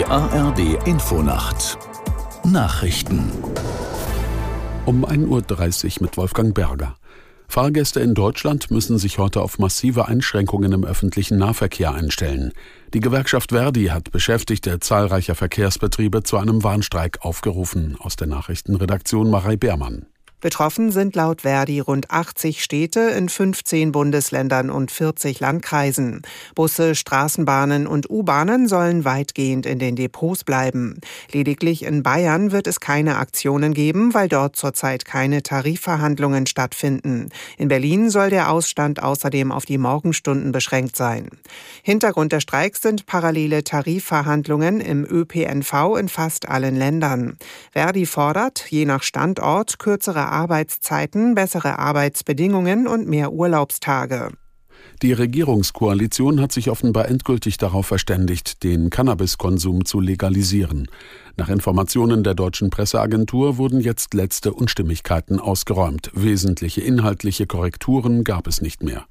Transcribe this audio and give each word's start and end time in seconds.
Die 0.00 0.06
ARD 0.06 0.86
Infonacht 0.86 1.76
Nachrichten 2.42 3.30
um 4.86 5.04
1.30 5.04 5.96
Uhr 5.98 6.02
mit 6.04 6.16
Wolfgang 6.16 6.54
Berger. 6.54 6.96
Fahrgäste 7.48 8.00
in 8.00 8.14
Deutschland 8.14 8.70
müssen 8.70 8.96
sich 8.96 9.18
heute 9.18 9.42
auf 9.42 9.58
massive 9.58 10.08
Einschränkungen 10.08 10.72
im 10.72 10.84
öffentlichen 10.86 11.36
Nahverkehr 11.36 11.92
einstellen. 11.92 12.52
Die 12.94 13.00
Gewerkschaft 13.00 13.50
Verdi 13.50 13.88
hat 13.88 14.10
Beschäftigte 14.10 14.80
zahlreicher 14.80 15.34
Verkehrsbetriebe 15.34 16.22
zu 16.22 16.38
einem 16.38 16.64
Warnstreik 16.64 17.18
aufgerufen. 17.20 17.98
Aus 17.98 18.16
der 18.16 18.26
Nachrichtenredaktion 18.26 19.28
Marei 19.28 19.58
Beermann. 19.58 20.06
Betroffen 20.40 20.90
sind 20.90 21.14
laut 21.16 21.42
Verdi 21.42 21.80
rund 21.80 22.10
80 22.10 22.64
Städte 22.64 23.00
in 23.00 23.28
15 23.28 23.92
Bundesländern 23.92 24.70
und 24.70 24.90
40 24.90 25.38
Landkreisen. 25.40 26.22
Busse, 26.54 26.94
Straßenbahnen 26.94 27.86
und 27.86 28.08
U-Bahnen 28.08 28.66
sollen 28.66 29.04
weitgehend 29.04 29.66
in 29.66 29.78
den 29.78 29.96
Depots 29.96 30.44
bleiben. 30.44 30.98
Lediglich 31.30 31.84
in 31.84 32.02
Bayern 32.02 32.52
wird 32.52 32.66
es 32.66 32.80
keine 32.80 33.18
Aktionen 33.18 33.74
geben, 33.74 34.14
weil 34.14 34.28
dort 34.28 34.56
zurzeit 34.56 35.04
keine 35.04 35.42
Tarifverhandlungen 35.42 36.46
stattfinden. 36.46 37.28
In 37.58 37.68
Berlin 37.68 38.08
soll 38.08 38.30
der 38.30 38.50
Ausstand 38.50 39.02
außerdem 39.02 39.52
auf 39.52 39.66
die 39.66 39.78
Morgenstunden 39.78 40.52
beschränkt 40.52 40.96
sein. 40.96 41.28
Hintergrund 41.82 42.32
der 42.32 42.40
Streiks 42.40 42.80
sind 42.80 43.04
parallele 43.04 43.62
Tarifverhandlungen 43.62 44.80
im 44.80 45.04
ÖPNV 45.04 45.98
in 45.98 46.08
fast 46.08 46.48
allen 46.48 46.76
Ländern. 46.76 47.36
Verdi 47.72 48.06
fordert, 48.06 48.64
je 48.70 48.86
nach 48.86 49.02
Standort 49.02 49.78
kürzere 49.78 50.29
Arbeitszeiten, 50.30 51.34
bessere 51.34 51.78
Arbeitsbedingungen 51.78 52.86
und 52.86 53.08
mehr 53.08 53.32
Urlaubstage. 53.32 54.30
Die 55.02 55.12
Regierungskoalition 55.12 56.40
hat 56.40 56.52
sich 56.52 56.70
offenbar 56.70 57.08
endgültig 57.08 57.56
darauf 57.56 57.86
verständigt, 57.86 58.62
den 58.62 58.90
Cannabiskonsum 58.90 59.84
zu 59.84 60.00
legalisieren. 60.00 60.88
Nach 61.36 61.48
Informationen 61.48 62.22
der 62.22 62.34
deutschen 62.34 62.70
Presseagentur 62.70 63.56
wurden 63.56 63.80
jetzt 63.80 64.12
letzte 64.12 64.52
Unstimmigkeiten 64.52 65.40
ausgeräumt. 65.40 66.10
Wesentliche 66.12 66.82
inhaltliche 66.82 67.46
Korrekturen 67.46 68.24
gab 68.24 68.46
es 68.46 68.60
nicht 68.60 68.82
mehr. 68.82 69.06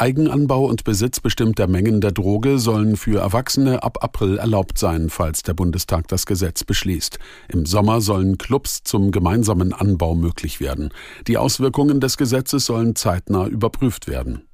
Eigenanbau 0.00 0.64
und 0.64 0.84
Besitz 0.84 1.20
bestimmter 1.20 1.66
Mengen 1.66 2.00
der 2.00 2.12
Droge 2.12 2.58
sollen 2.58 2.96
für 2.96 3.20
Erwachsene 3.20 3.82
ab 3.82 3.98
April 4.00 4.38
erlaubt 4.38 4.78
sein, 4.78 5.10
falls 5.10 5.42
der 5.42 5.52
Bundestag 5.52 6.08
das 6.08 6.24
Gesetz 6.24 6.64
beschließt. 6.64 7.18
Im 7.48 7.66
Sommer 7.66 8.00
sollen 8.00 8.38
Clubs 8.38 8.82
zum 8.82 9.10
gemeinsamen 9.10 9.74
Anbau 9.74 10.14
möglich 10.14 10.58
werden. 10.58 10.88
Die 11.26 11.36
Auswirkungen 11.36 12.00
des 12.00 12.16
Gesetzes 12.16 12.64
sollen 12.64 12.96
zeitnah 12.96 13.46
überprüft 13.46 14.08
werden. 14.08 14.48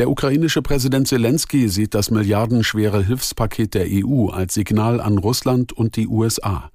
Der 0.00 0.08
ukrainische 0.08 0.62
Präsident 0.62 1.08
Zelensky 1.08 1.68
sieht 1.68 1.92
das 1.92 2.10
milliardenschwere 2.10 3.04
Hilfspaket 3.04 3.74
der 3.74 3.86
EU 3.86 4.30
als 4.30 4.54
Signal 4.54 4.98
an 4.98 5.18
Russland 5.18 5.74
und 5.74 5.96
die 5.96 6.08
USA. 6.08 6.70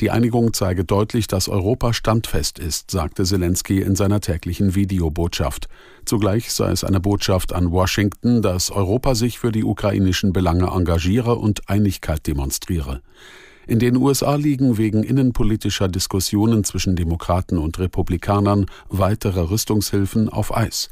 Die 0.00 0.10
Einigung 0.10 0.52
zeige 0.52 0.84
deutlich, 0.84 1.28
dass 1.28 1.48
Europa 1.48 1.92
standfest 1.92 2.58
ist, 2.58 2.90
sagte 2.90 3.22
Zelensky 3.22 3.80
in 3.80 3.94
seiner 3.94 4.20
täglichen 4.20 4.74
Videobotschaft. 4.74 5.68
Zugleich 6.04 6.52
sei 6.52 6.72
es 6.72 6.82
eine 6.82 6.98
Botschaft 6.98 7.52
an 7.52 7.70
Washington, 7.70 8.42
dass 8.42 8.72
Europa 8.72 9.14
sich 9.14 9.38
für 9.38 9.52
die 9.52 9.62
ukrainischen 9.62 10.32
Belange 10.32 10.66
engagiere 10.66 11.36
und 11.36 11.70
Einigkeit 11.70 12.26
demonstriere. 12.26 13.02
In 13.68 13.78
den 13.78 13.96
USA 13.96 14.34
liegen 14.34 14.78
wegen 14.78 15.04
innenpolitischer 15.04 15.86
Diskussionen 15.86 16.64
zwischen 16.64 16.96
Demokraten 16.96 17.56
und 17.56 17.78
Republikanern 17.78 18.66
weitere 18.88 19.48
Rüstungshilfen 19.48 20.28
auf 20.28 20.54
Eis. 20.56 20.88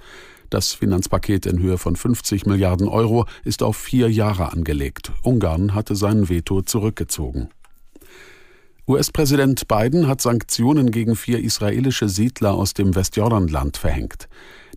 Das 0.52 0.74
Finanzpaket 0.74 1.46
in 1.46 1.60
Höhe 1.60 1.78
von 1.78 1.96
50 1.96 2.44
Milliarden 2.44 2.86
Euro 2.86 3.24
ist 3.42 3.62
auf 3.62 3.74
vier 3.74 4.10
Jahre 4.10 4.52
angelegt. 4.52 5.10
Ungarn 5.22 5.74
hatte 5.74 5.96
sein 5.96 6.28
Veto 6.28 6.60
zurückgezogen. 6.60 7.48
US-Präsident 8.86 9.66
Biden 9.66 10.08
hat 10.08 10.20
Sanktionen 10.20 10.90
gegen 10.90 11.16
vier 11.16 11.38
israelische 11.38 12.10
Siedler 12.10 12.52
aus 12.52 12.74
dem 12.74 12.94
Westjordanland 12.94 13.78
verhängt. 13.78 14.28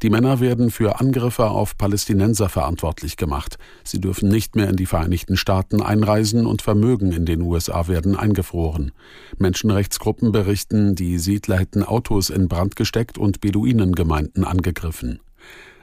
Die 0.02 0.10
Männer 0.10 0.40
werden 0.40 0.72
für 0.72 1.02
Angriffe 1.02 1.50
auf 1.50 1.78
Palästinenser 1.78 2.48
verantwortlich 2.48 3.18
gemacht. 3.18 3.58
Sie 3.84 4.00
dürfen 4.00 4.30
nicht 4.30 4.56
mehr 4.56 4.70
in 4.70 4.78
die 4.78 4.86
Vereinigten 4.86 5.36
Staaten 5.36 5.82
einreisen 5.82 6.46
und 6.46 6.62
Vermögen 6.62 7.12
in 7.12 7.26
den 7.26 7.42
USA 7.42 7.90
werden 7.90 8.16
eingefroren. 8.16 8.94
Menschenrechtsgruppen 9.40 10.32
berichten, 10.32 10.96
die 10.96 11.18
Siedler 11.18 11.58
hätten 11.58 11.84
Autos 11.84 12.30
in 12.30 12.48
Brand 12.48 12.78
gesteckt 12.78 13.18
und 13.18 13.42
Beduinengemeinden 13.42 14.46
angegriffen. 14.46 15.20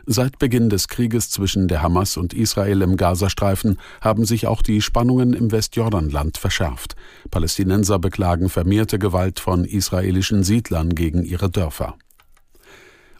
Seit 0.06 0.40
Beginn 0.40 0.68
des 0.68 0.88
Krieges 0.88 1.30
zwischen 1.30 1.68
der 1.68 1.80
Hamas 1.80 2.16
und 2.16 2.34
Israel 2.34 2.82
im 2.82 2.96
Gazastreifen 2.96 3.78
haben 4.00 4.24
sich 4.24 4.48
auch 4.48 4.62
die 4.62 4.82
Spannungen 4.82 5.32
im 5.32 5.52
Westjordanland 5.52 6.38
verschärft. 6.38 6.96
Palästinenser 7.30 8.00
beklagen 8.00 8.48
vermehrte 8.48 8.98
Gewalt 8.98 9.38
von 9.38 9.64
israelischen 9.64 10.42
Siedlern 10.42 10.90
gegen 10.90 11.24
ihre 11.24 11.48
Dörfer. 11.48 11.96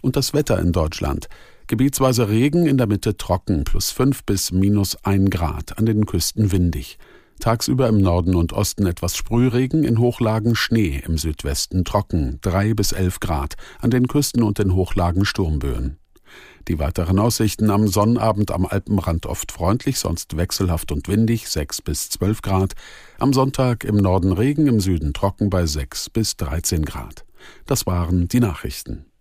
Und 0.01 0.17
das 0.17 0.35
Wetter 0.35 0.59
in 0.59 0.73
Deutschland. 0.73 1.29
Gebietsweise 1.69 2.29
Regen, 2.29 2.67
in 2.67 2.79
der 2.79 2.89
Mitte 2.89 3.17
trocken, 3.17 3.63
plus 3.63 3.93
5 3.93 4.25
bis 4.25 4.51
minus 4.51 4.97
1 5.05 5.31
Grad, 5.31 5.79
an 5.79 5.87
den 5.87 6.05
Küsten 6.05 6.51
windig. 6.51 6.99
Tagsüber 7.39 7.89
im 7.89 7.99
Norden 7.99 8.35
und 8.35 8.53
Osten 8.53 8.87
etwas 8.87 9.17
Sprühregen, 9.17 9.85
in 9.85 9.99
Hochlagen 9.99 10.57
Schnee, 10.57 11.01
im 11.07 11.17
Südwesten 11.17 11.85
trocken, 11.85 12.39
3 12.43 12.75
bis 12.75 12.91
11 12.91 13.21
Grad, 13.21 13.55
an 13.81 13.91
den 13.91 14.09
Küsten 14.09 14.43
und 14.43 14.59
den 14.59 14.75
Hochlagen 14.75 15.25
Sturmböen. 15.25 16.02
Die 16.69 16.79
weiteren 16.79 17.19
Aussichten 17.19 17.71
am 17.71 17.89
Sonnabend 17.89 18.51
am 18.51 18.67
Alpenrand 18.67 19.27
oft 19.27 19.51
freundlich, 19.51 19.99
sonst 19.99 20.37
wechselhaft 20.37 20.93
und 20.93 21.09
windig, 21.09 21.49
6 21.49 21.83
bis 21.83 22.09
12 22.11 22.43
Grad. 22.43 22.75
Am 23.19 23.33
Sonntag 23.33 23.85
im 23.85 23.97
Norden 23.97 24.33
Regen, 24.33 24.67
im 24.67 24.81
Süden 24.81 25.13
trocken 25.13 25.51
bei 25.51 25.67
6 25.67 26.11
bis 26.11 26.37
13 26.37 26.85
Grad. 26.85 27.25
Das 27.67 27.87
waren 27.87 28.29
die 28.29 28.41
Nachrichten. 28.41 29.12